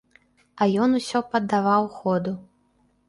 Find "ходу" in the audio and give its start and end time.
1.99-2.33